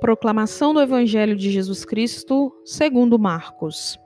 [0.00, 3.98] Proclamação do Evangelho de Jesus Cristo, segundo Marcos.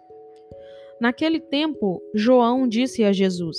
[1.01, 3.59] Naquele tempo, João disse a Jesus: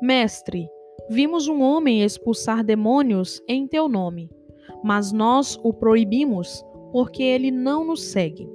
[0.00, 0.66] Mestre,
[1.10, 4.30] vimos um homem expulsar demônios em teu nome,
[4.82, 8.48] mas nós o proibimos, porque ele não nos segue.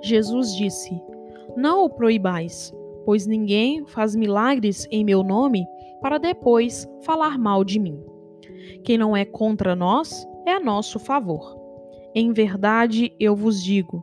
[0.00, 0.98] Jesus disse:
[1.56, 2.72] Não o proibais,
[3.04, 5.66] pois ninguém faz milagres em meu nome
[6.00, 8.02] para depois falar mal de mim.
[8.82, 11.57] Quem não é contra nós é a nosso favor.
[12.20, 14.02] Em verdade eu vos digo: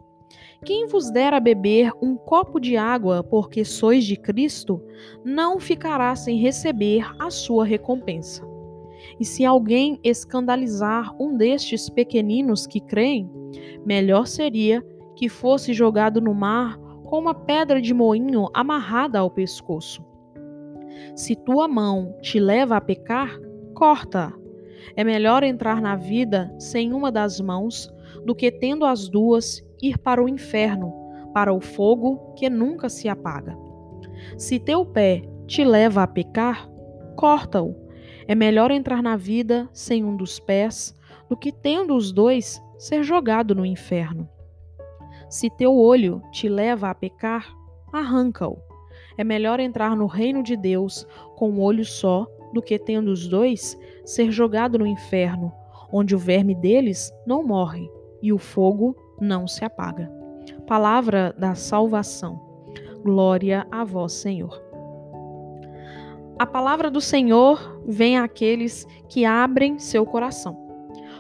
[0.64, 4.82] quem vos der a beber um copo de água porque sois de Cristo,
[5.22, 8.42] não ficará sem receber a sua recompensa.
[9.20, 13.30] E se alguém escandalizar um destes pequeninos que creem,
[13.86, 14.82] melhor seria
[15.14, 20.02] que fosse jogado no mar com uma pedra de moinho amarrada ao pescoço.
[21.18, 23.38] Se tua mão te leva a pecar,
[23.74, 24.32] corta.
[24.96, 29.98] É melhor entrar na vida sem uma das mãos do que tendo as duas ir
[29.98, 30.94] para o inferno,
[31.34, 33.58] para o fogo que nunca se apaga.
[34.38, 36.70] Se teu pé te leva a pecar,
[37.16, 37.76] corta-o.
[38.28, 40.96] É melhor entrar na vida sem um dos pés
[41.30, 44.30] do que tendo os dois ser jogado no inferno.
[45.30, 47.54] Se teu olho te leva a pecar,
[47.92, 48.58] arranca-o.
[49.18, 51.06] É melhor entrar no reino de Deus
[51.36, 55.52] com um olho só do que tendo os dois ser jogado no inferno,
[55.92, 57.90] onde o verme deles não morre
[58.26, 60.12] e o fogo não se apaga.
[60.66, 62.42] Palavra da salvação.
[63.04, 64.60] Glória a vós, Senhor.
[66.40, 70.58] A palavra do Senhor vem àqueles que abrem seu coração.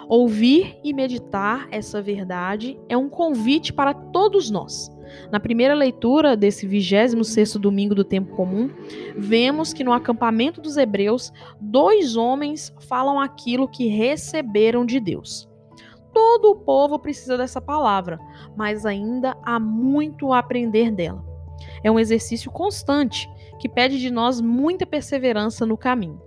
[0.10, 4.92] Ouvir e meditar essa verdade é um convite para todos nós.
[5.32, 8.68] Na primeira leitura desse 26º domingo do tempo comum,
[9.16, 11.32] vemos que no acampamento dos hebreus,
[11.62, 15.48] dois homens falam aquilo que receberam de Deus.
[16.16, 18.18] Todo o povo precisa dessa palavra,
[18.56, 21.22] mas ainda há muito a aprender dela.
[21.84, 23.30] É um exercício constante
[23.60, 26.22] que pede de nós muita perseverança no caminho.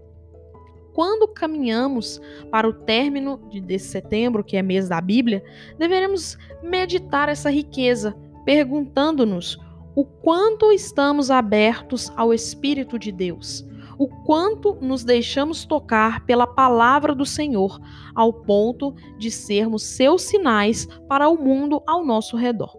[0.93, 2.21] Quando caminhamos
[2.51, 5.43] para o término desse setembro, que é mês da Bíblia,
[5.79, 8.15] deveremos meditar essa riqueza,
[8.45, 9.57] perguntando-nos
[9.95, 13.67] o quanto estamos abertos ao Espírito de Deus,
[13.99, 17.79] o quanto nos deixamos tocar pela palavra do Senhor,
[18.15, 22.75] ao ponto de sermos seus sinais para o mundo ao nosso redor.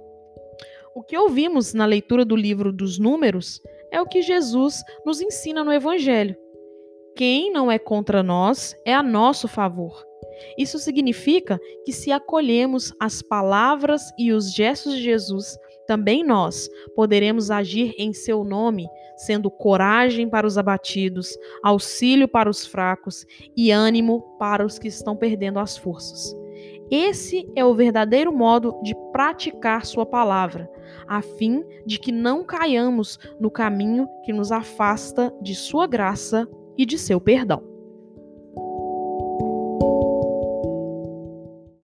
[0.96, 5.64] O que ouvimos na leitura do livro dos Números é o que Jesus nos ensina
[5.64, 6.36] no Evangelho.
[7.16, 10.06] Quem não é contra nós é a nosso favor.
[10.58, 15.58] Isso significa que, se acolhemos as palavras e os gestos de Jesus,
[15.90, 22.64] também nós poderemos agir em seu nome, sendo coragem para os abatidos, auxílio para os
[22.64, 23.26] fracos
[23.58, 26.32] e ânimo para os que estão perdendo as forças.
[26.92, 30.70] Esse é o verdadeiro modo de praticar Sua palavra,
[31.08, 36.48] a fim de que não caiamos no caminho que nos afasta de Sua graça
[36.78, 37.69] e de seu perdão.